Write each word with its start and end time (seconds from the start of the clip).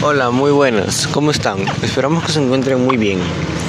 Hola, 0.00 0.30
muy 0.30 0.52
buenas, 0.52 1.08
¿cómo 1.08 1.32
están? 1.32 1.58
Esperamos 1.82 2.22
que 2.22 2.30
se 2.30 2.40
encuentren 2.40 2.84
muy 2.84 2.96
bien. 2.96 3.18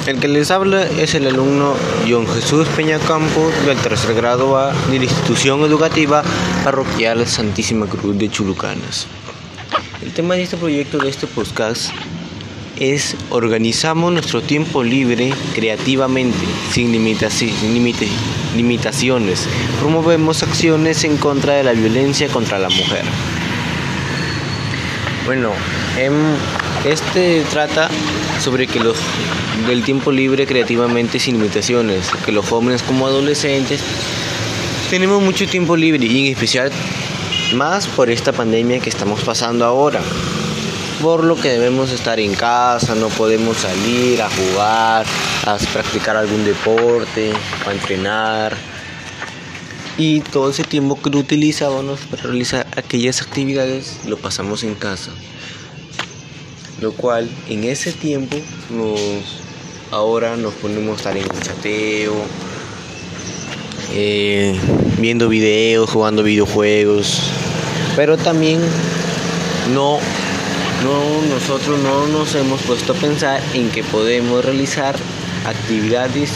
El 0.06 0.20
que 0.20 0.28
les 0.28 0.52
habla 0.52 0.84
es 0.84 1.16
el 1.16 1.26
alumno 1.26 1.74
John 2.08 2.24
Jesús 2.28 2.68
Peñacampo 2.68 3.50
del 3.66 3.76
tercer 3.78 4.14
grado 4.14 4.56
A 4.56 4.72
de 4.72 4.98
la 4.98 5.04
institución 5.06 5.62
educativa 5.62 6.22
parroquial 6.62 7.26
Santísima 7.26 7.86
Cruz 7.86 8.16
de 8.16 8.30
Chulucanas. 8.30 9.08
El 10.02 10.12
tema 10.12 10.36
de 10.36 10.44
este 10.44 10.56
proyecto 10.56 10.98
de 10.98 11.10
este 11.10 11.26
podcast 11.26 11.90
es 12.78 13.16
organizamos 13.30 14.12
nuestro 14.12 14.40
tiempo 14.40 14.84
libre 14.84 15.34
creativamente, 15.56 16.38
sin, 16.70 16.92
limitaciones. 16.92 19.48
Promovemos 19.80 20.44
acciones 20.44 21.02
en 21.02 21.16
contra 21.16 21.54
de 21.54 21.64
la 21.64 21.72
violencia 21.72 22.28
contra 22.28 22.60
la 22.60 22.68
mujer. 22.68 23.02
Bueno, 25.26 25.52
em, 25.98 26.14
este 26.84 27.44
trata 27.50 27.88
sobre 28.40 28.66
que 28.66 28.80
los 28.80 28.98
del 29.66 29.84
tiempo 29.84 30.10
libre 30.10 30.46
creativamente 30.46 31.18
sin 31.18 31.36
limitaciones, 31.36 32.10
que 32.24 32.32
los 32.32 32.46
jóvenes 32.48 32.82
como 32.82 33.06
adolescentes 33.06 33.82
tenemos 34.88 35.22
mucho 35.22 35.46
tiempo 35.46 35.76
libre 35.76 36.06
y 36.06 36.26
en 36.26 36.32
especial 36.32 36.72
más 37.54 37.86
por 37.86 38.10
esta 38.10 38.32
pandemia 38.32 38.80
que 38.80 38.88
estamos 38.88 39.22
pasando 39.22 39.64
ahora 39.64 40.00
por 41.00 41.24
lo 41.24 41.34
que 41.34 41.48
debemos 41.48 41.90
estar 41.92 42.20
en 42.20 42.34
casa, 42.34 42.94
no 42.94 43.08
podemos 43.08 43.56
salir 43.56 44.20
a 44.20 44.28
jugar, 44.28 45.06
a 45.46 45.56
practicar 45.72 46.16
algún 46.16 46.44
deporte, 46.44 47.32
a 47.66 47.72
entrenar. 47.72 48.54
Y 50.02 50.20
todo 50.20 50.48
ese 50.48 50.64
tiempo 50.64 50.98
que 50.98 51.10
utilizábamos 51.10 52.00
para 52.10 52.22
realizar 52.22 52.66
aquellas 52.74 53.20
actividades 53.20 54.00
lo 54.06 54.16
pasamos 54.16 54.62
en 54.62 54.74
casa. 54.74 55.10
Lo 56.80 56.92
cual 56.92 57.28
en 57.50 57.64
ese 57.64 57.92
tiempo 57.92 58.38
ahora 59.90 60.38
nos 60.38 60.54
ponemos 60.54 60.94
a 60.94 60.96
estar 60.96 61.16
en 61.18 61.42
chateo, 61.42 62.14
eh, 63.92 64.58
viendo 64.96 65.28
videos, 65.28 65.90
jugando 65.90 66.22
videojuegos, 66.22 67.20
pero 67.94 68.16
también 68.16 68.58
no 69.74 69.98
no, 70.82 71.28
nosotros 71.28 71.78
no 71.78 72.06
nos 72.06 72.34
hemos 72.36 72.62
puesto 72.62 72.94
a 72.94 72.96
pensar 72.96 73.42
en 73.52 73.68
que 73.68 73.84
podemos 73.84 74.42
realizar 74.42 74.96
actividades 75.44 76.30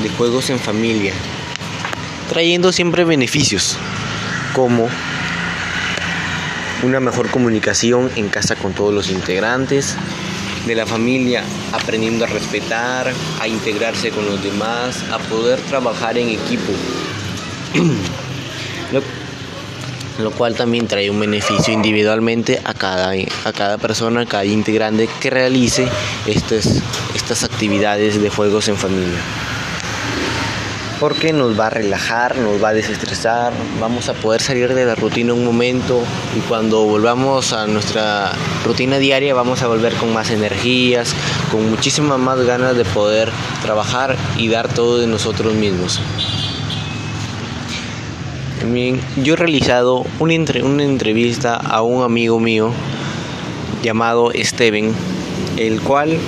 de 0.00 0.08
juegos 0.10 0.48
en 0.50 0.60
familia, 0.60 1.12
trayendo 2.30 2.72
siempre 2.72 3.02
beneficios, 3.02 3.76
como 4.54 4.88
una 6.84 7.00
mejor 7.00 7.28
comunicación 7.28 8.08
en 8.14 8.28
casa 8.28 8.54
con 8.54 8.72
todos 8.72 8.94
los 8.94 9.10
integrantes 9.10 9.96
de 10.64 10.76
la 10.76 10.86
familia, 10.86 11.42
aprendiendo 11.72 12.24
a 12.24 12.28
respetar, 12.28 13.12
a 13.40 13.48
integrarse 13.48 14.10
con 14.10 14.24
los 14.26 14.40
demás, 14.44 15.02
a 15.10 15.18
poder 15.18 15.58
trabajar 15.62 16.18
en 16.18 16.28
equipo. 16.28 16.72
lo 20.20 20.30
cual 20.30 20.54
también 20.54 20.86
trae 20.86 21.10
un 21.10 21.18
beneficio 21.18 21.72
individualmente 21.74 22.60
a 22.62 22.74
cada, 22.74 23.12
a 23.44 23.52
cada 23.52 23.78
persona, 23.78 24.20
a 24.20 24.26
cada 24.26 24.44
integrante 24.44 25.08
que 25.20 25.30
realice 25.30 25.88
estas, 26.26 26.80
estas 27.16 27.42
actividades 27.42 28.22
de 28.22 28.30
juegos 28.30 28.68
en 28.68 28.76
familia. 28.76 29.18
Porque 31.00 31.32
nos 31.32 31.58
va 31.58 31.68
a 31.68 31.70
relajar, 31.70 32.36
nos 32.36 32.62
va 32.62 32.68
a 32.68 32.72
desestresar, 32.74 33.54
vamos 33.80 34.10
a 34.10 34.12
poder 34.12 34.42
salir 34.42 34.74
de 34.74 34.84
la 34.84 34.94
rutina 34.94 35.32
un 35.32 35.46
momento 35.46 36.02
y 36.36 36.40
cuando 36.40 36.84
volvamos 36.84 37.54
a 37.54 37.66
nuestra 37.66 38.32
rutina 38.66 38.98
diaria 38.98 39.32
vamos 39.34 39.62
a 39.62 39.66
volver 39.66 39.94
con 39.94 40.12
más 40.12 40.30
energías, 40.30 41.14
con 41.50 41.70
muchísimas 41.70 42.18
más 42.18 42.38
ganas 42.44 42.76
de 42.76 42.84
poder 42.84 43.30
trabajar 43.62 44.14
y 44.36 44.48
dar 44.48 44.68
todo 44.68 44.98
de 44.98 45.06
nosotros 45.06 45.54
mismos. 45.54 46.02
También 48.60 49.00
yo 49.22 49.32
he 49.32 49.36
realizado 49.38 50.04
una, 50.18 50.34
entrevista 50.34 51.56
a 51.56 51.80
un 51.80 52.04
amigo 52.04 52.38
mío 52.38 52.72
llamado 53.82 54.32
Steven, 54.34 54.94
el 55.56 55.80
cual, 55.80 56.18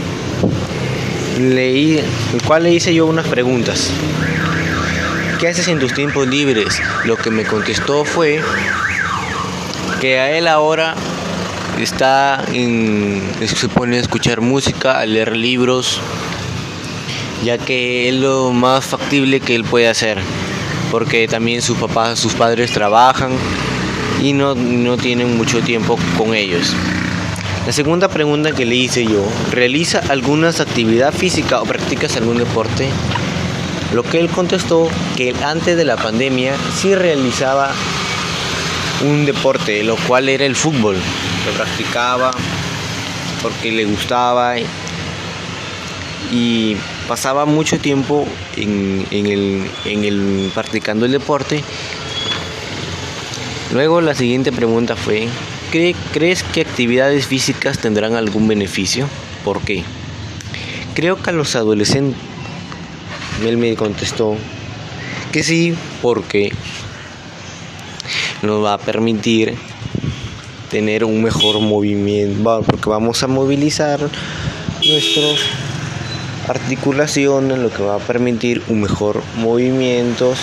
leí, 1.38 1.99
el 2.32 2.43
cual 2.43 2.62
le 2.62 2.72
hice 2.72 2.94
yo 2.94 3.05
unas 3.05 3.27
preguntas. 3.27 3.91
¿Qué 5.42 5.48
haces 5.48 5.66
en 5.66 5.80
tus 5.80 5.92
tiempos 5.92 6.28
libres? 6.28 6.80
Lo 7.04 7.16
que 7.16 7.32
me 7.32 7.42
contestó 7.42 8.04
fue 8.04 8.41
que 10.00 10.20
a 10.20 10.30
él 10.30 10.47
ahora 10.47 10.94
está 11.80 12.44
en, 12.53 13.20
se 13.44 13.69
pone 13.69 13.97
a 13.97 14.00
escuchar 14.00 14.41
música, 14.41 15.00
a 15.00 15.04
leer 15.04 15.36
libros, 15.36 16.00
ya 17.42 17.58
que 17.58 18.08
es 18.08 18.14
lo 18.14 18.52
más 18.52 18.84
factible 18.84 19.41
que 19.41 19.56
él 19.56 19.64
puede 19.64 19.88
hacer 19.88 20.20
porque 20.92 21.26
también 21.26 21.60
sus 21.60 21.76
papás, 21.76 22.20
sus 22.20 22.34
padres 22.34 22.70
trabajan 22.70 23.32
y 24.22 24.34
no, 24.34 24.54
no 24.54 24.97
tienen 24.97 25.36
mucho 25.36 25.60
tiempo 25.60 25.98
con 26.16 26.36
ellos. 26.36 26.72
La 27.66 27.72
segunda 27.72 28.06
pregunta 28.06 28.52
que 28.52 28.64
le 28.64 28.76
hice 28.76 29.04
yo, 29.04 29.26
¿realiza 29.50 30.02
alguna 30.08 30.50
actividad 30.50 31.12
física 31.12 31.60
o 31.60 31.64
practicas 31.64 32.16
algún 32.16 32.38
deporte? 32.38 32.86
Lo 33.94 34.03
que 34.03 34.19
él 34.19 34.30
contestó 34.30 34.88
que 35.16 35.34
antes 35.44 35.76
de 35.76 35.84
la 35.84 35.97
pandemia 35.97 36.54
sí 36.75 36.94
realizaba 36.94 37.72
un 39.04 39.26
deporte, 39.26 39.82
lo 39.84 39.97
cual 39.97 40.28
era 40.28 40.47
el 40.47 40.56
fútbol. 40.56 40.97
Lo 41.47 41.53
practicaba 41.53 42.31
porque 43.42 43.70
le 43.72 43.84
gustaba 43.84 44.54
y 46.31 46.76
pasaba 47.06 47.44
mucho 47.44 47.78
tiempo 47.78 48.26
en, 48.56 49.06
el, 49.10 50.50
practicando 50.54 51.04
el 51.04 51.12
deporte. 51.12 51.62
Luego 53.72 54.00
la 54.00 54.14
siguiente 54.14 54.52
pregunta 54.52 54.97
fue, 54.97 55.28
¿crees 55.70 56.42
que 56.42 56.60
actividades 56.62 57.26
físicas 57.26 57.78
tendrán 57.78 58.14
algún 58.14 58.48
beneficio? 58.48 59.06
¿Por 59.44 59.60
qué? 59.60 59.82
Creo 60.94 61.16
que 61.16 61.31
a 61.31 61.32
los 61.32 61.56
adolescentes, 61.56 62.20
él 63.48 63.56
me 63.56 63.75
contestó 63.76 64.36
que 65.32 65.42
sí, 65.42 65.75
porque 66.00 66.53
nos 68.42 68.64
va 68.64 68.75
a 68.75 68.78
permitir 68.78 69.54
tener 70.70 71.04
un 71.04 71.22
mejor 71.22 71.60
movimiento, 71.60 72.62
porque 72.66 72.88
vamos 72.88 73.22
a 73.22 73.26
movilizar 73.26 74.00
nuestros 74.86 75.41
articulaciones, 76.48 77.58
lo 77.58 77.70
que 77.70 77.82
va 77.82 77.97
a 77.97 77.98
permitir 77.98 78.62
un 78.69 78.81
mejor 78.81 79.22
movimiento 79.36 80.34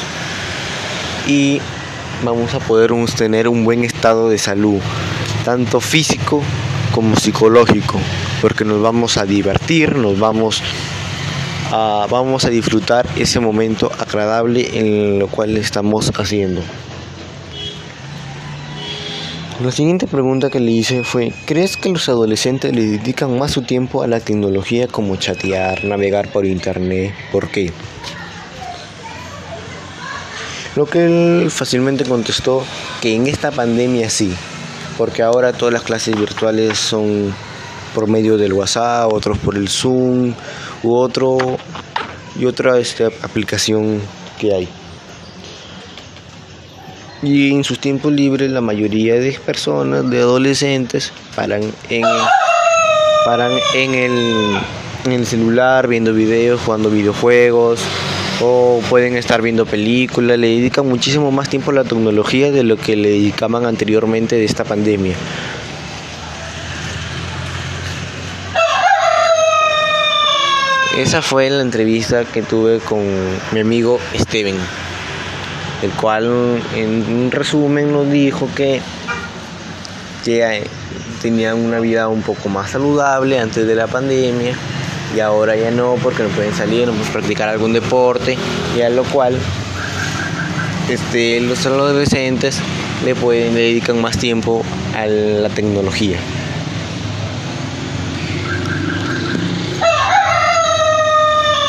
y 1.28 1.60
vamos 2.24 2.54
a 2.54 2.60
poder 2.60 2.92
tener 3.16 3.48
un 3.48 3.66
buen 3.66 3.84
estado 3.84 4.30
de 4.30 4.38
salud, 4.38 4.80
tanto 5.46 5.80
físico 5.80 6.42
como 6.92 7.16
psicológico, 7.16 8.00
porque 8.42 8.66
nos 8.66 8.82
vamos 8.82 9.18
a 9.18 9.26
divertir, 9.26 9.96
nos 9.96 10.20
vamos 10.20 10.64
a, 11.72 12.08
vamos 12.10 12.46
a 12.46 12.50
disfrutar 12.50 13.08
ese 13.18 13.40
momento 13.40 13.92
agradable 14.00 14.70
en 14.74 15.20
lo 15.20 15.28
cual 15.28 15.58
estamos 15.58 16.12
haciendo. 16.18 16.62
La 19.64 19.72
siguiente 19.72 20.08
pregunta 20.08 20.50
que 20.50 20.62
le 20.62 20.72
hice 20.72 21.04
fue, 21.04 21.34
¿crees 21.46 21.76
que 21.76 21.90
los 21.90 22.08
adolescentes 22.08 22.74
le 22.74 22.82
dedican 22.82 23.38
más 23.38 23.52
su 23.52 23.64
tiempo 23.64 24.04
a 24.04 24.08
la 24.08 24.22
tecnología 24.22 24.88
como 24.88 25.18
chatear, 25.18 25.84
navegar 25.84 26.32
por 26.32 26.46
internet? 26.46 27.14
¿Por 27.32 27.50
qué? 27.50 27.74
Lo 30.78 30.86
que 30.86 31.06
él 31.06 31.52
fácilmente 31.52 32.06
contestó 32.06 32.64
que 33.02 33.14
en 33.16 33.28
esta 33.28 33.52
pandemia 33.52 34.10
sí, 34.10 34.34
porque 34.98 35.24
ahora 35.24 35.52
todas 35.52 35.74
las 35.74 35.84
clases 35.84 36.18
virtuales 36.18 36.78
son 36.78 37.34
por 37.94 38.08
medio 38.08 38.38
del 38.38 38.54
WhatsApp, 38.54 39.12
otros 39.12 39.38
por 39.40 39.58
el 39.58 39.68
Zoom 39.68 40.34
u 40.84 40.94
otro 40.94 41.38
y 42.40 42.46
otra 42.46 42.78
este, 42.78 43.06
aplicación 43.06 44.02
que 44.40 44.54
hay. 44.54 44.68
Y 47.22 47.52
en 47.52 47.64
sus 47.64 47.80
tiempos 47.80 48.14
libres 48.14 48.50
la 48.50 48.62
mayoría 48.62 49.16
de 49.16 49.34
personas, 49.46 50.10
de 50.10 50.20
adolescentes, 50.20 51.12
paran 51.36 51.64
en, 51.90 52.04
paran 53.26 53.52
en, 53.76 53.94
el, 53.94 54.58
en 55.06 55.12
el 55.12 55.26
celular 55.26 55.88
viendo 55.88 56.14
videos, 56.14 56.62
jugando 56.62 56.90
videojuegos 56.90 57.82
o 58.42 58.82
pueden 58.90 59.18
estar 59.18 59.42
viendo 59.42 59.66
películas, 59.66 60.40
le 60.40 60.48
dedican 60.48 60.88
muchísimo 60.88 61.32
más 61.32 61.50
tiempo 61.50 61.72
a 61.72 61.74
la 61.74 61.84
tecnología 61.84 62.52
de 62.52 62.64
lo 62.64 62.78
que 62.78 62.96
le 62.96 63.10
dedicaban 63.10 63.66
anteriormente 63.66 64.38
de 64.38 64.46
esta 64.46 64.64
pandemia. 64.64 65.16
Esa 71.00 71.22
fue 71.22 71.50
la 71.50 71.62
entrevista 71.62 72.26
que 72.26 72.42
tuve 72.42 72.80
con 72.80 73.00
mi 73.54 73.60
amigo 73.60 74.00
Steven 74.16 74.58
el 75.82 75.92
cual 75.92 76.62
en 76.76 77.06
un 77.08 77.32
resumen 77.32 77.92
nos 77.94 78.12
dijo 78.12 78.50
que 78.54 78.82
que 80.26 80.68
tenían 81.22 81.58
una 81.58 81.80
vida 81.80 82.10
un 82.10 82.22
poco 82.22 82.50
más 82.50 82.72
saludable 82.72 83.40
antes 83.40 83.66
de 83.66 83.76
la 83.76 83.88
pandemia 83.88 84.54
y 85.16 85.20
ahora 85.22 85.56
ya 85.56 85.72
no 85.72 85.96
porque 86.04 86.24
no 86.24 86.30
pueden 86.30 86.54
salir, 86.54 86.86
no 86.88 86.94
pueden 86.94 87.12
practicar 87.14 87.50
algún 87.50 87.72
deporte 87.74 88.38
y 88.78 88.82
a 88.82 88.90
lo 88.90 89.04
cual 89.06 89.38
este, 90.90 91.40
los 91.40 91.66
adolescentes 91.66 92.60
le, 93.06 93.16
pueden, 93.16 93.56
le 93.56 93.62
dedican 93.62 94.02
más 94.02 94.18
tiempo 94.18 94.64
a 94.96 95.06
la 95.06 95.50
tecnología. 95.50 96.20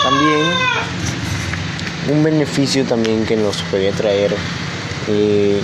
También 0.03 0.44
un 2.10 2.22
beneficio 2.24 2.84
también 2.84 3.24
que 3.24 3.36
nos 3.36 3.62
puede 3.64 3.92
traer 3.92 4.34
eh, 5.08 5.60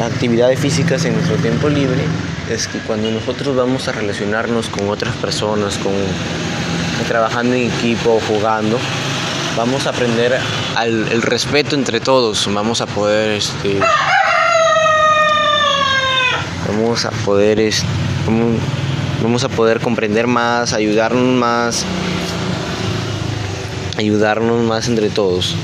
actividades 0.00 0.58
físicas 0.58 1.04
en 1.04 1.14
nuestro 1.14 1.36
tiempo 1.36 1.68
libre 1.68 2.02
es 2.50 2.68
que 2.68 2.78
cuando 2.80 3.10
nosotros 3.10 3.56
vamos 3.56 3.88
a 3.88 3.92
relacionarnos 3.92 4.68
con 4.68 4.88
otras 4.88 5.14
personas, 5.16 5.78
con 5.78 5.92
trabajando 7.08 7.54
en 7.54 7.70
equipo, 7.70 8.20
jugando, 8.28 8.78
vamos 9.56 9.86
a 9.86 9.90
aprender 9.90 10.38
el 10.82 11.22
respeto 11.22 11.74
entre 11.74 12.00
todos, 12.00 12.48
vamos 12.52 12.80
a 12.80 12.86
poder 12.86 13.30
este, 13.30 13.80
vamos 16.68 17.04
a 17.04 17.10
poder 17.10 17.72
vamos 19.22 19.44
a 19.44 19.48
poder 19.48 19.80
comprender 19.80 20.26
más, 20.26 20.72
ayudarnos 20.72 21.34
más, 21.34 21.84
ayudarnos 23.96 24.62
más 24.62 24.88
entre 24.88 25.10
todos 25.10 25.56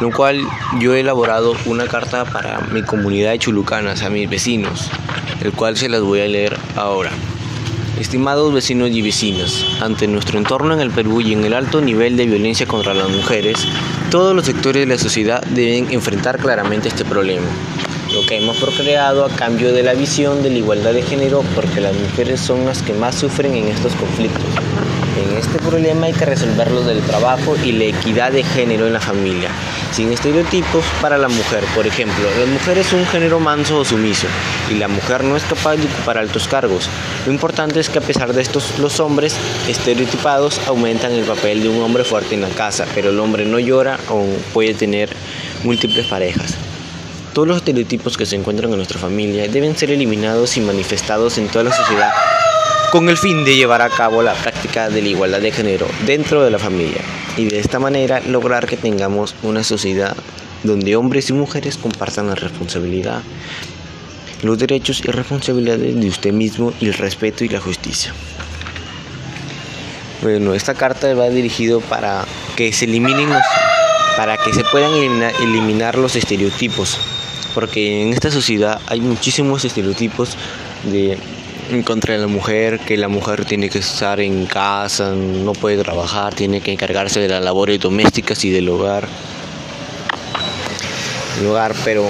lo 0.00 0.10
cual 0.10 0.42
yo 0.80 0.94
he 0.94 1.00
elaborado 1.00 1.54
una 1.66 1.86
carta 1.86 2.24
para 2.24 2.60
mi 2.72 2.82
comunidad 2.82 3.30
de 3.30 3.38
chulucanas, 3.38 4.02
a 4.02 4.10
mis 4.10 4.28
vecinos, 4.28 4.90
el 5.40 5.52
cual 5.52 5.76
se 5.76 5.88
las 5.88 6.02
voy 6.02 6.20
a 6.20 6.28
leer 6.28 6.58
ahora. 6.76 7.10
Estimados 7.98 8.52
vecinos 8.52 8.90
y 8.90 9.00
vecinas, 9.00 9.64
ante 9.80 10.08
nuestro 10.08 10.38
entorno 10.38 10.74
en 10.74 10.80
el 10.80 10.90
Perú 10.90 11.20
y 11.20 11.32
en 11.32 11.44
el 11.44 11.54
alto 11.54 11.80
nivel 11.80 12.16
de 12.16 12.26
violencia 12.26 12.66
contra 12.66 12.92
las 12.92 13.08
mujeres, 13.08 13.56
todos 14.10 14.34
los 14.34 14.44
sectores 14.44 14.86
de 14.86 14.94
la 14.94 14.98
sociedad 15.00 15.42
deben 15.50 15.90
enfrentar 15.92 16.38
claramente 16.38 16.88
este 16.88 17.04
problema 17.04 17.46
lo 18.14 18.24
que 18.24 18.36
hemos 18.36 18.58
procreado 18.58 19.24
a 19.24 19.28
cambio 19.28 19.72
de 19.72 19.82
la 19.82 19.94
visión 19.94 20.42
de 20.42 20.50
la 20.50 20.58
igualdad 20.58 20.92
de 20.92 21.02
género 21.02 21.42
porque 21.54 21.80
las 21.80 21.94
mujeres 21.94 22.40
son 22.40 22.64
las 22.64 22.80
que 22.80 22.92
más 22.92 23.16
sufren 23.16 23.54
en 23.56 23.68
estos 23.68 23.94
conflictos. 23.96 24.44
En 25.16 25.36
este 25.36 25.58
problema 25.58 26.06
hay 26.06 26.12
que 26.12 26.24
resolverlo 26.24 26.82
del 26.82 27.00
trabajo 27.02 27.56
y 27.64 27.72
la 27.72 27.84
equidad 27.84 28.30
de 28.30 28.44
género 28.44 28.86
en 28.86 28.92
la 28.92 29.00
familia, 29.00 29.50
sin 29.90 30.12
estereotipos 30.12 30.84
para 31.00 31.18
la 31.18 31.28
mujer. 31.28 31.64
Por 31.74 31.88
ejemplo, 31.88 32.24
la 32.38 32.46
mujer 32.46 32.78
es 32.78 32.92
un 32.92 33.04
género 33.06 33.40
manso 33.40 33.78
o 33.78 33.84
sumiso 33.84 34.28
y 34.70 34.74
la 34.74 34.86
mujer 34.86 35.24
no 35.24 35.36
es 35.36 35.42
capaz 35.42 35.76
de 35.76 35.86
ocupar 35.86 36.16
altos 36.16 36.46
cargos. 36.46 36.88
Lo 37.26 37.32
importante 37.32 37.80
es 37.80 37.88
que 37.88 37.98
a 37.98 38.02
pesar 38.02 38.32
de 38.32 38.42
estos, 38.42 38.78
los 38.78 39.00
hombres 39.00 39.36
estereotipados 39.68 40.60
aumentan 40.68 41.12
el 41.12 41.24
papel 41.24 41.62
de 41.62 41.68
un 41.68 41.82
hombre 41.82 42.04
fuerte 42.04 42.36
en 42.36 42.42
la 42.42 42.48
casa, 42.50 42.86
pero 42.94 43.10
el 43.10 43.18
hombre 43.18 43.44
no 43.44 43.58
llora 43.58 43.98
o 44.08 44.24
puede 44.52 44.74
tener 44.74 45.10
múltiples 45.64 46.06
parejas. 46.06 46.56
Todos 47.34 47.48
los 47.48 47.56
estereotipos 47.56 48.16
que 48.16 48.26
se 48.26 48.36
encuentran 48.36 48.70
en 48.70 48.76
nuestra 48.76 49.00
familia 49.00 49.48
deben 49.48 49.76
ser 49.76 49.90
eliminados 49.90 50.56
y 50.56 50.60
manifestados 50.60 51.36
en 51.36 51.48
toda 51.48 51.64
la 51.64 51.72
sociedad 51.72 52.10
con 52.92 53.08
el 53.08 53.16
fin 53.16 53.44
de 53.44 53.56
llevar 53.56 53.82
a 53.82 53.90
cabo 53.90 54.22
la 54.22 54.34
práctica 54.34 54.88
de 54.88 55.02
la 55.02 55.08
igualdad 55.08 55.40
de 55.40 55.50
género 55.50 55.88
dentro 56.06 56.44
de 56.44 56.52
la 56.52 56.60
familia 56.60 57.00
y 57.36 57.46
de 57.46 57.58
esta 57.58 57.80
manera 57.80 58.20
lograr 58.20 58.68
que 58.68 58.76
tengamos 58.76 59.34
una 59.42 59.64
sociedad 59.64 60.14
donde 60.62 60.94
hombres 60.94 61.28
y 61.28 61.32
mujeres 61.32 61.76
compartan 61.76 62.28
la 62.28 62.36
responsabilidad, 62.36 63.20
los 64.44 64.56
derechos 64.56 65.02
y 65.04 65.10
responsabilidades 65.10 66.00
de 66.00 66.06
usted 66.06 66.32
mismo 66.32 66.72
el 66.80 66.94
respeto 66.94 67.42
y 67.42 67.48
la 67.48 67.60
justicia. 67.60 68.12
Bueno, 70.22 70.54
esta 70.54 70.74
carta 70.74 71.12
va 71.14 71.28
dirigido 71.30 71.80
para 71.80 72.24
que 72.54 72.72
se 72.72 72.84
eliminen 72.84 73.30
los, 73.30 73.42
para 74.16 74.36
que 74.36 74.54
se 74.54 74.62
puedan 74.70 74.92
eliminar 75.40 75.98
los 75.98 76.14
estereotipos 76.14 76.96
porque 77.54 78.02
en 78.02 78.12
esta 78.12 78.30
sociedad 78.30 78.80
hay 78.86 79.00
muchísimos 79.00 79.64
estereotipos 79.64 80.36
de 80.84 81.16
contra 81.84 82.16
la 82.18 82.26
mujer, 82.26 82.78
que 82.80 82.96
la 82.96 83.08
mujer 83.08 83.44
tiene 83.44 83.70
que 83.70 83.78
estar 83.78 84.20
en 84.20 84.46
casa, 84.46 85.14
no 85.14 85.52
puede 85.52 85.82
trabajar, 85.82 86.34
tiene 86.34 86.60
que 86.60 86.72
encargarse 86.72 87.20
de 87.20 87.28
las 87.28 87.42
labores 87.42 87.80
domésticas 87.80 88.44
y 88.44 88.50
del 88.50 88.68
hogar. 88.68 89.08
Hogar, 91.48 91.74
pero 91.84 92.06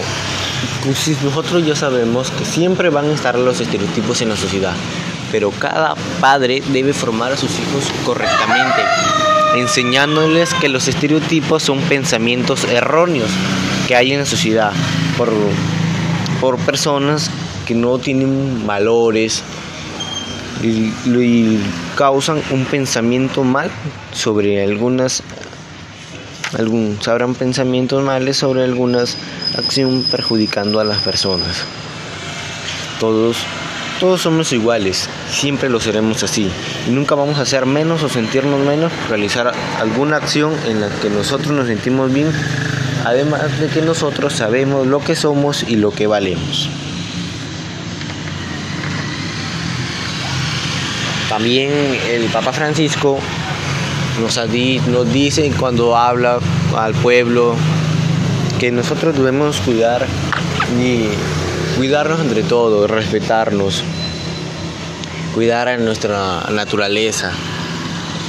pues, 0.85 1.23
nosotros 1.23 1.65
ya 1.65 1.77
sabemos 1.77 2.31
que 2.31 2.45
siempre 2.45 2.91
van 2.91 3.11
a 3.11 3.15
estar 3.15 3.39
los 3.39 3.61
estereotipos 3.61 4.21
en 4.23 4.31
la 4.31 4.37
sociedad, 4.37 4.75
pero 5.31 5.51
cada 5.51 5.95
padre 6.21 6.63
debe 6.73 6.93
formar 6.93 7.33
a 7.33 7.37
sus 7.37 7.51
hijos 7.53 7.85
correctamente, 8.05 8.83
enseñándoles 9.57 10.53
que 10.55 10.69
los 10.69 10.89
estereotipos 10.89 11.63
son 11.63 11.81
pensamientos 11.83 12.65
erróneos 12.65 13.31
que 13.87 13.95
hay 13.95 14.13
en 14.13 14.21
la 14.21 14.27
sociedad 14.27 14.73
por, 15.17 15.31
por 16.41 16.59
personas 16.59 17.31
que 17.67 17.75
no 17.75 17.99
tienen 17.99 18.67
valores 18.67 19.43
y, 20.63 21.59
causan 21.97 22.43
un 22.51 22.65
pensamiento 22.65 23.45
mal 23.45 23.71
sobre 24.13 24.65
algunas 24.65 25.23
algún, 26.59 26.99
sabrán 27.01 27.35
pensamientos 27.35 28.03
males 28.03 28.37
sobre 28.37 28.65
algunas 28.65 29.17
acciones 29.57 30.07
perjudicando 30.09 30.81
a 30.81 30.85
las 30.85 30.99
personas. 30.99 31.65
Todos, 32.99 33.37
todos 34.01 34.23
somos 34.23 34.53
iguales, 34.53 35.09
siempre 35.31 35.69
lo 35.69 35.81
seremos 35.81 36.23
así. 36.23 36.51
Y 36.89 36.91
nunca 36.91 37.15
vamos 37.15 37.39
a 37.39 37.47
ser 37.47 37.67
menos 37.67 38.03
o 38.03 38.09
sentirnos 38.09 38.61
menos 38.61 38.93
realizar 39.09 39.53
alguna 39.81 40.17
acción 40.17 40.53
en 40.67 40.81
la 40.81 40.89
que 41.01 41.11
nosotros 41.11 41.53
nos 41.53 41.67
sentimos 41.67 42.13
bien 42.13 42.33
además 43.05 43.59
de 43.61 43.69
que 43.69 43.83
nosotros 43.83 44.33
sabemos 44.33 44.87
lo 44.87 45.01
que 45.01 45.15
somos 45.15 45.65
y 45.69 45.77
lo 45.77 45.91
que 45.91 46.07
valemos. 46.07 46.69
También 51.29 51.71
el 52.11 52.27
Papa 52.27 52.53
Francisco 52.53 53.19
nos, 54.21 54.37
nos 54.89 55.13
dice 55.13 55.51
cuando 55.59 55.97
habla 55.97 56.39
al 56.77 56.95
pueblo 56.95 57.57
que 58.59 58.71
nosotros 58.71 59.17
debemos 59.17 59.59
cuidar 59.59 60.07
y 60.81 61.09
cuidarnos 61.77 62.21
entre 62.21 62.43
todos, 62.43 62.91
respetarnos, 62.91 63.83
cuidar 65.35 65.69
a 65.69 65.77
nuestra 65.77 66.45
naturaleza, 66.51 67.33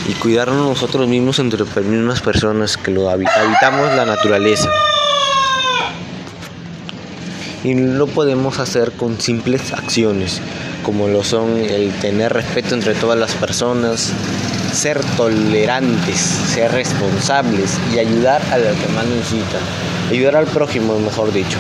y 0.07 0.13
cuidarnos 0.13 0.67
nosotros 0.67 1.07
mismos 1.07 1.39
entre 1.39 1.59
las 1.59 1.75
mismas 1.77 2.21
personas 2.21 2.77
que 2.77 2.91
lo 2.91 3.09
habitamos 3.09 3.95
la 3.95 4.05
naturaleza. 4.05 4.69
Y 7.63 7.73
lo 7.73 8.05
podemos 8.05 8.59
hacer 8.59 8.91
con 8.91 9.19
simples 9.19 9.73
acciones, 9.73 10.39
como 10.83 11.07
lo 11.07 11.23
son 11.23 11.57
el 11.57 11.91
tener 11.99 12.31
respeto 12.31 12.75
entre 12.75 12.93
todas 12.93 13.17
las 13.17 13.33
personas, 13.33 14.11
ser 14.71 15.03
tolerantes, 15.17 16.19
ser 16.19 16.71
responsables 16.71 17.71
y 17.93 17.97
ayudar 17.97 18.41
a 18.51 18.59
los 18.59 18.77
que 18.77 18.87
más 18.89 19.05
necesitan. 19.07 19.61
Ayudar 20.11 20.35
al 20.35 20.45
prójimo, 20.45 20.99
mejor 20.99 21.33
dicho. 21.33 21.57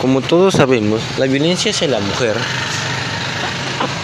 Como 0.00 0.20
todos 0.20 0.54
sabemos, 0.54 1.00
la 1.16 1.26
violencia 1.26 1.70
hacia 1.70 1.86
la 1.86 2.00
mujer 2.00 2.34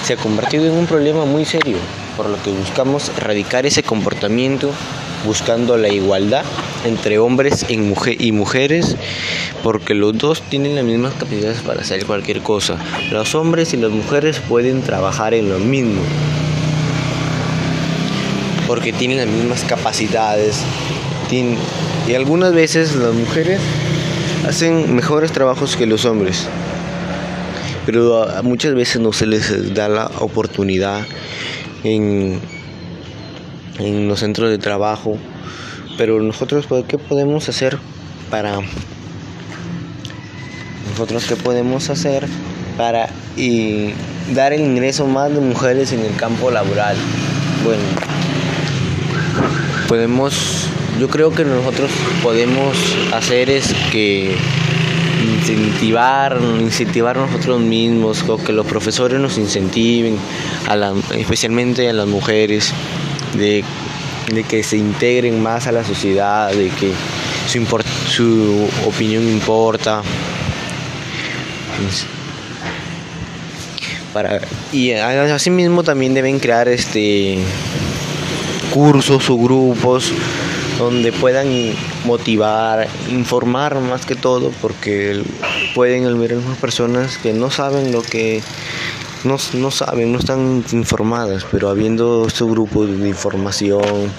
se 0.09 0.15
ha 0.15 0.17
convertido 0.17 0.65
en 0.65 0.73
un 0.73 0.87
problema 0.87 1.27
muy 1.27 1.45
serio, 1.45 1.77
por 2.17 2.31
lo 2.31 2.43
que 2.43 2.49
buscamos 2.51 3.11
erradicar 3.19 3.67
ese 3.67 3.83
comportamiento 3.83 4.71
buscando 5.27 5.77
la 5.77 5.91
igualdad 5.91 6.47
entre 6.87 7.19
hombres 7.19 7.67
y 7.69 8.33
mujeres, 8.33 8.97
porque 9.63 9.93
los 9.93 10.17
dos 10.17 10.41
tienen 10.41 10.77
las 10.77 10.85
mismas 10.85 11.13
capacidades 11.13 11.61
para 11.61 11.83
hacer 11.83 12.07
cualquier 12.07 12.41
cosa. 12.41 12.79
Los 13.11 13.35
hombres 13.35 13.75
y 13.75 13.77
las 13.77 13.91
mujeres 13.91 14.41
pueden 14.49 14.81
trabajar 14.81 15.35
en 15.35 15.51
lo 15.51 15.59
mismo, 15.59 16.01
porque 18.67 18.95
tienen 18.95 19.19
las 19.19 19.27
mismas 19.27 19.63
capacidades. 19.65 20.63
Y 22.09 22.15
algunas 22.15 22.55
veces 22.55 22.97
las 22.97 23.13
mujeres 23.13 23.61
hacen 24.49 24.95
mejores 24.95 25.33
trabajos 25.33 25.77
que 25.77 25.85
los 25.85 26.07
hombres 26.07 26.49
pero 27.89 28.29
muchas 28.43 28.75
veces 28.75 29.01
no 29.01 29.15
se 29.15 29.25
les 29.25 29.73
da 29.73 29.89
la 29.89 30.11
oportunidad 30.19 31.07
en, 31.85 32.39
en 33.79 34.09
los 34.09 34.21
centros 34.21 34.51
de 34.51 34.59
trabajo. 34.59 35.17
Pero 35.97 36.21
nosotros, 36.21 36.67
pues, 36.67 36.85
¿qué 36.87 36.99
podemos 36.99 37.49
hacer 37.49 37.79
para... 38.31 38.61
Nosotros, 40.91 41.25
¿qué 41.27 41.37
podemos 41.37 41.89
hacer 41.89 42.29
para 42.77 43.09
y 43.39 43.95
dar 44.35 44.53
el 44.53 44.61
ingreso 44.61 45.07
más 45.07 45.33
de 45.33 45.41
mujeres 45.41 45.93
en 45.93 46.01
el 46.01 46.15
campo 46.17 46.51
laboral. 46.51 46.95
Bueno, 47.65 47.83
podemos, 49.89 50.67
yo 51.01 51.09
creo 51.09 51.33
que 51.33 51.47
nosotros 51.47 51.91
podemos 52.23 52.77
hacer 53.15 53.49
es 53.49 53.73
que 53.91 54.37
incentivar, 55.53 56.39
incentivar 56.61 57.17
nosotros 57.17 57.61
mismos, 57.61 58.23
o 58.29 58.37
que 58.37 58.53
los 58.53 58.67
profesores 58.67 59.21
nos 59.21 59.39
incentiven, 59.39 60.19
especialmente 61.17 61.89
a 61.89 61.93
las 61.93 62.07
mujeres, 62.07 62.73
de, 63.35 63.65
que 64.49 64.63
se 64.63 64.77
integren 64.77 65.43
más 65.43 65.67
a 65.67 65.73
la 65.73 65.85
sociedad, 65.85 66.51
de 66.53 66.69
que 66.71 66.93
su, 67.49 67.67
su 68.09 68.69
opinión 68.87 69.29
importa. 69.29 70.03
Para, 74.13 74.41
y 74.73 74.93
asimismo 74.93 75.83
también 75.83 76.15
deben 76.15 76.39
crear 76.39 76.69
este 76.69 77.39
cursos 78.73 79.31
o 79.31 79.37
grupos 79.37 80.13
donde 80.79 81.13
puedan 81.13 81.49
motivar, 82.09 82.89
informar 83.11 83.79
más 83.81 84.07
que 84.07 84.17
todo, 84.17 84.51
porque 84.63 85.23
pueden 85.75 86.07
haber 86.07 86.33
algunas 86.33 86.57
personas 86.57 87.19
que 87.19 87.35
no 87.35 87.51
saben 87.51 87.93
lo 87.93 88.01
que 88.01 88.43
no, 89.25 89.37
no 89.55 89.71
saben, 89.71 90.13
no 90.13 90.19
están 90.19 90.65
informadas, 90.73 91.45
pero 91.51 91.69
habiendo 91.69 92.27
estos 92.27 92.49
grupos 92.49 92.89
de 92.99 93.09
información, 93.09 94.11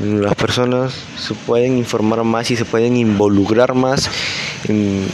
las 0.00 0.34
personas 0.34 0.92
se 1.18 1.32
pueden 1.32 1.78
informar 1.78 2.22
más 2.24 2.50
y 2.50 2.56
se 2.56 2.66
pueden 2.66 2.98
involucrar 2.98 3.74
más 3.74 4.10
en, 4.68 5.08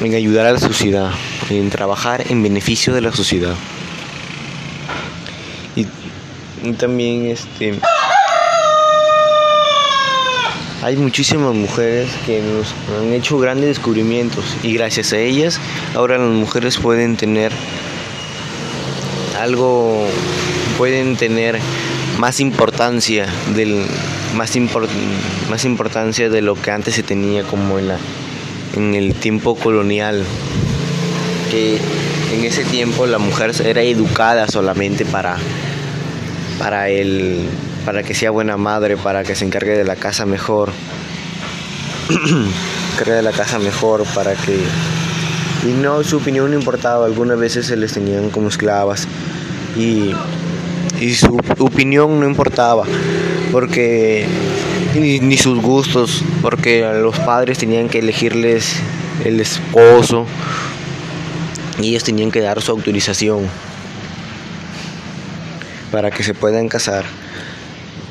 ayudar 0.00 0.46
a 0.46 0.52
la 0.52 0.60
sociedad, 0.60 1.10
en 1.50 1.68
trabajar 1.68 2.24
en 2.30 2.42
beneficio 2.42 2.94
de 2.94 3.02
la 3.02 3.12
sociedad. 3.12 3.54
Y 5.76 6.72
también 6.72 7.26
este 7.26 7.78
hay 10.86 10.96
muchísimas 10.96 11.52
mujeres 11.52 12.08
que 12.26 12.40
nos 12.40 12.72
han 12.96 13.12
hecho 13.12 13.40
grandes 13.40 13.70
descubrimientos 13.70 14.44
y 14.62 14.72
gracias 14.74 15.12
a 15.12 15.18
ellas 15.18 15.58
ahora 15.96 16.16
las 16.16 16.28
mujeres 16.28 16.78
pueden 16.78 17.16
tener 17.16 17.50
algo, 19.40 20.06
pueden 20.78 21.16
tener 21.16 21.58
más 22.20 22.38
importancia 22.38 23.26
del 23.56 23.84
más, 24.36 24.52
más 25.50 25.64
importancia 25.64 26.30
de 26.30 26.40
lo 26.40 26.54
que 26.54 26.70
antes 26.70 26.94
se 26.94 27.02
tenía 27.02 27.42
como 27.42 27.80
en 27.80 27.88
la 27.88 27.98
en 28.76 28.94
el 28.94 29.14
tiempo 29.14 29.56
colonial 29.56 30.22
que 31.50 31.80
en 32.32 32.44
ese 32.44 32.62
tiempo 32.62 33.06
la 33.06 33.18
mujer 33.18 33.50
era 33.64 33.82
educada 33.82 34.46
solamente 34.46 35.04
para 35.04 35.36
para 36.60 36.88
el 36.90 37.40
para 37.86 38.02
que 38.02 38.14
sea 38.14 38.32
buena 38.32 38.56
madre, 38.56 38.96
para 38.96 39.22
que 39.22 39.36
se 39.36 39.44
encargue 39.44 39.78
de 39.78 39.84
la 39.84 39.94
casa 39.94 40.26
mejor, 40.26 40.72
encargue 42.92 43.12
de 43.12 43.22
la 43.22 43.30
casa 43.30 43.60
mejor, 43.60 44.04
para 44.12 44.34
que... 44.34 44.58
Y 45.64 45.68
no, 45.68 46.02
su 46.02 46.16
opinión 46.16 46.50
no 46.50 46.56
importaba, 46.56 47.06
algunas 47.06 47.38
veces 47.38 47.66
se 47.66 47.76
les 47.76 47.92
tenían 47.92 48.30
como 48.30 48.48
esclavas 48.48 49.06
y, 49.76 50.12
y 51.00 51.14
su 51.14 51.38
opinión 51.58 52.18
no 52.18 52.26
importaba, 52.26 52.84
porque 53.52 54.26
ni, 54.96 55.20
ni 55.20 55.36
sus 55.36 55.62
gustos, 55.62 56.24
porque 56.42 56.84
los 57.00 57.16
padres 57.20 57.58
tenían 57.58 57.88
que 57.88 58.00
elegirles 58.00 58.74
el 59.24 59.40
esposo 59.40 60.26
y 61.80 61.90
ellos 61.90 62.02
tenían 62.02 62.32
que 62.32 62.40
dar 62.40 62.60
su 62.60 62.72
autorización 62.72 63.48
para 65.92 66.10
que 66.10 66.24
se 66.24 66.34
puedan 66.34 66.68
casar. 66.68 67.04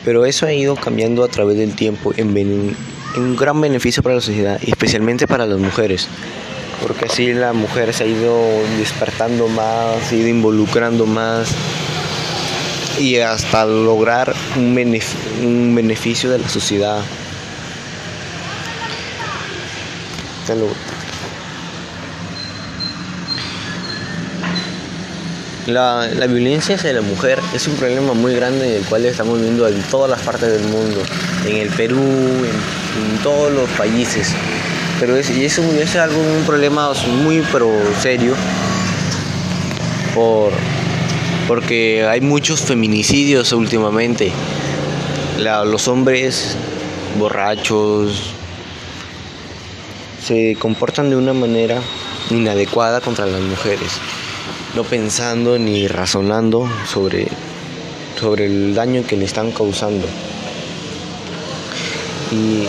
Pero 0.05 0.25
eso 0.25 0.45
ha 0.45 0.53
ido 0.53 0.75
cambiando 0.75 1.23
a 1.23 1.27
través 1.27 1.57
del 1.57 1.75
tiempo 1.75 2.13
en, 2.15 2.75
un 3.17 3.35
gran 3.35 3.59
beneficio 3.59 4.03
para 4.03 4.15
la 4.15 4.21
sociedad 4.21 4.59
y 4.61 4.69
especialmente 4.69 5.27
para 5.27 5.45
las 5.47 5.57
mujeres. 5.59 6.07
Porque 6.81 7.05
así 7.05 7.33
la 7.33 7.53
mujer 7.53 7.93
se 7.93 8.03
ha 8.03 8.07
ido 8.07 8.37
despertando 8.77 9.47
más, 9.47 10.03
se 10.07 10.15
ha 10.15 10.19
ido 10.19 10.27
involucrando 10.27 11.05
más 11.07 11.49
y 12.99 13.17
hasta 13.17 13.65
lograr 13.65 14.33
un, 14.55 14.75
beneficio 15.75 16.29
de 16.29 16.37
la 16.39 16.49
sociedad. 16.49 17.01
La, 25.67 26.07
violencia 26.27 26.75
hacia 26.75 26.93
la 26.93 27.01
mujer 27.01 27.39
es 27.55 27.67
un 27.67 27.75
problema 27.75 28.13
muy 28.13 28.35
grande 28.35 28.77
el 28.77 28.85
cual 28.85 29.03
estamos 29.03 29.41
viendo 29.41 29.67
en 29.67 29.81
todas 29.89 30.11
las 30.11 30.21
partes 30.21 30.51
del 30.51 30.63
mundo, 30.69 31.01
en 31.43 31.55
el 31.55 31.69
Perú, 31.69 31.97
en, 31.97 33.23
todos 33.23 33.51
los 33.51 33.67
países. 33.71 34.31
Pero 34.99 35.15
es, 35.15 35.31
y 35.31 35.43
es 35.43 35.57
algo, 35.95 36.19
un 36.19 36.43
problema 36.45 36.91
muy 37.23 37.43
pero 37.51 37.71
serio 37.99 38.35
por, 40.13 40.51
porque 41.47 42.05
hay 42.07 42.21
muchos 42.21 42.61
feminicidios 42.61 43.51
últimamente. 43.51 44.31
los 45.39 45.87
hombres 45.87 46.55
borrachos 47.17 48.33
se 50.23 50.55
comportan 50.59 51.09
de 51.09 51.15
una 51.15 51.33
manera 51.33 51.81
inadecuada 52.29 53.01
contra 53.01 53.25
las 53.25 53.41
mujeres 53.41 53.99
no 54.75 54.83
pensando 54.83 55.57
ni 55.57 55.87
razonando 55.87 56.69
sobre, 56.85 57.27
sobre 58.19 58.45
el 58.45 58.75
daño 58.75 59.03
que 59.07 59.15
le 59.15 59.25
están 59.25 59.51
causando. 59.51 60.05
Y 62.31 62.67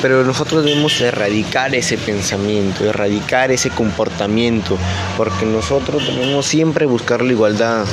pero 0.00 0.24
nosotros 0.24 0.64
debemos 0.64 0.98
erradicar 1.02 1.74
ese 1.74 1.98
pensamiento, 1.98 2.86
erradicar 2.86 3.50
ese 3.50 3.68
comportamiento, 3.68 4.78
porque 5.16 5.44
nosotros 5.44 6.06
debemos 6.06 6.46
siempre 6.46 6.86
buscar 6.86 7.22
la 7.22 7.32
igualdad. 7.32 7.84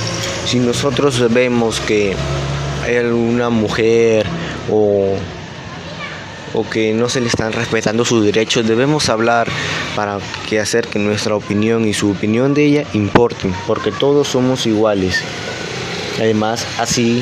Si 0.45 0.59
nosotros 0.59 1.31
vemos 1.33 1.81
que 1.81 2.15
hay 2.85 2.97
alguna 2.97 3.49
mujer 3.49 4.25
o 4.71 5.15
o 6.53 6.67
que 6.67 6.93
no 6.93 7.09
se 7.09 7.21
le 7.21 7.27
están 7.27 7.53
respetando 7.53 8.05
sus 8.05 8.23
derechos, 8.23 8.67
debemos 8.67 9.09
hablar 9.09 9.47
para 9.99 10.17
que 10.47 10.61
hacer 10.61 10.87
que 10.87 10.97
nuestra 10.97 11.35
opinión 11.35 11.85
y 11.85 11.93
su 11.93 12.11
opinión 12.11 12.53
de 12.53 12.63
ella 12.63 12.85
importen, 12.93 13.53
porque 13.67 13.91
todos 13.91 14.29
somos 14.29 14.65
iguales. 14.65 15.21
Además, 16.17 16.65
así, 16.79 17.21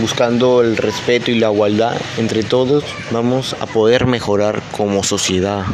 buscando 0.00 0.62
el 0.62 0.76
respeto 0.76 1.30
y 1.30 1.38
la 1.38 1.52
igualdad 1.52 1.96
entre 2.18 2.42
todos, 2.42 2.82
vamos 3.12 3.54
a 3.60 3.66
poder 3.66 4.06
mejorar 4.06 4.60
como 4.72 5.04
sociedad. 5.04 5.64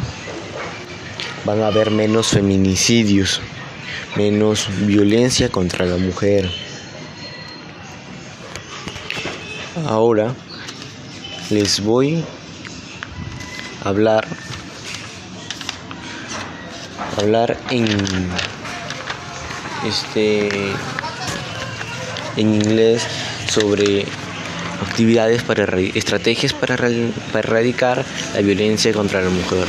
Van 1.45 1.63
a 1.63 1.67
haber 1.69 1.89
menos 1.89 2.27
feminicidios, 2.27 3.41
menos 4.15 4.67
violencia 4.85 5.49
contra 5.49 5.87
la 5.87 5.97
mujer. 5.97 6.47
Ahora 9.87 10.35
les 11.49 11.83
voy 11.83 12.23
a 13.83 13.89
hablar 13.89 14.27
hablar 17.17 17.57
en 17.71 17.87
este 19.85 20.49
en 22.37 22.53
inglés 22.53 23.05
sobre 23.49 24.05
actividades 24.81 25.41
para 25.43 25.63
estrategias 25.79 26.53
para, 26.53 26.77
para 26.77 27.39
erradicar 27.39 28.05
la 28.33 28.41
violencia 28.41 28.93
contra 28.93 29.21
la 29.21 29.29
mujer. 29.29 29.65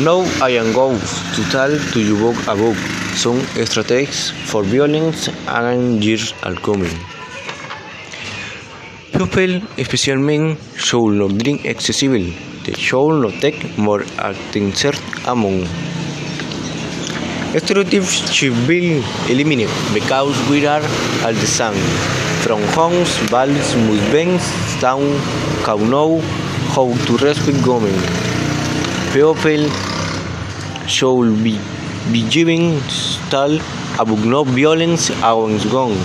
Now 0.00 0.24
I 0.46 0.58
am 0.58 0.72
going 0.72 1.00
to 1.00 1.42
tell 1.50 1.76
to 1.92 2.00
you 2.00 2.30
about 2.46 2.76
some 3.16 3.40
strategies 3.66 4.32
for 4.44 4.62
violence 4.64 5.28
and 5.48 6.02
years 6.04 6.34
are 6.42 6.54
coming. 6.54 6.96
People, 9.12 9.62
especially 9.76 10.56
should 10.76 11.14
not 11.14 11.36
drink 11.36 11.64
excessively. 11.64 12.47
They 12.68 12.74
should 12.74 13.22
not 13.22 13.40
take 13.40 13.78
more 13.78 14.02
attention 14.18 14.92
among. 15.24 15.64
Stereotypes 17.56 18.30
should 18.30 18.58
be 18.68 19.00
eliminated 19.26 19.72
because 19.94 20.36
we 20.50 20.66
are 20.66 20.84
all 21.24 21.32
the 21.32 21.46
same. 21.46 21.80
From 22.44 22.60
homes, 22.76 23.08
values 23.32 23.72
be 23.72 23.96
down, 24.82 25.00
can 25.64 25.88
know 25.88 26.20
how 26.76 26.92
to 27.06 27.16
respect 27.24 27.66
women. 27.66 27.96
People 29.16 29.64
should 30.86 31.42
be, 31.42 31.58
be 32.12 32.28
given 32.28 32.78
style 32.82 33.56
about 33.98 34.18
no 34.18 34.44
violence 34.44 35.08
against 35.08 35.72
women. 35.72 35.96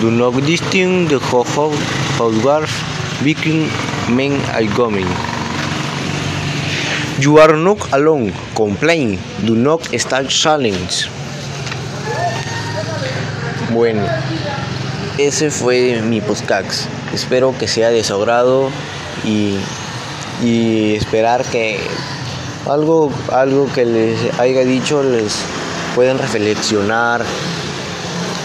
Do 0.00 0.10
not 0.10 0.34
distinguish 0.42 1.10
the 1.12 1.20
housewives 1.20 2.74
between 3.22 3.70
men 4.10 4.32
and 4.50 4.76
women. 4.76 5.31
You 7.22 7.38
are 7.38 7.56
not 7.56 7.78
alone. 7.92 8.32
Complain. 8.56 9.16
Do 9.46 9.54
not 9.54 9.86
start 9.94 10.26
challenge. 10.26 11.06
Bueno, 13.72 14.02
ese 15.18 15.52
fue 15.52 16.02
mi 16.02 16.20
podcast. 16.20 16.88
Espero 17.14 17.54
que 17.56 17.68
sea 17.68 17.90
de 17.90 18.02
su 18.02 18.14
agrado 18.14 18.70
y, 19.24 19.54
y 20.42 20.96
esperar 20.96 21.44
que 21.44 21.78
algo, 22.68 23.12
algo 23.30 23.70
que 23.72 23.86
les 23.86 24.18
haya 24.40 24.64
dicho 24.64 25.04
les 25.04 25.36
pueden 25.94 26.18
reflexionar 26.18 27.22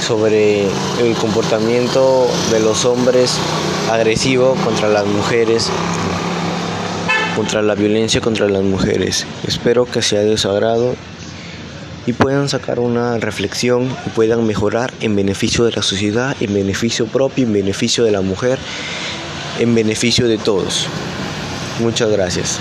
sobre 0.06 0.68
el 1.02 1.16
comportamiento 1.20 2.28
de 2.52 2.60
los 2.60 2.86
hombres 2.86 3.40
agresivo 3.92 4.56
contra 4.64 4.88
las 4.88 5.08
mujeres, 5.08 5.72
contra 7.38 7.62
la 7.62 7.76
violencia 7.76 8.20
contra 8.20 8.50
las 8.50 8.64
mujeres. 8.64 9.28
Espero 9.48 9.86
que 9.86 10.02
sea 10.02 10.22
de 10.22 10.38
su 10.38 10.50
agrado 10.50 10.96
y 12.08 12.14
puedan 12.14 12.50
sacar 12.50 12.80
una 12.80 13.20
reflexión 13.20 13.96
y 14.08 14.10
puedan 14.10 14.48
mejorar 14.48 14.92
en 15.02 15.16
beneficio 15.16 15.64
de 15.64 15.72
la 15.74 15.84
sociedad, 15.84 16.36
en 16.40 16.56
beneficio 16.56 17.06
propio, 17.06 17.46
en 17.46 17.54
beneficio 17.54 18.04
de 18.04 18.12
la 18.12 18.22
mujer, 18.22 18.58
en 19.60 19.76
beneficio 19.76 20.28
de 20.28 20.40
todos. 20.40 20.88
Muchas 21.80 22.10
gracias. 22.10 22.60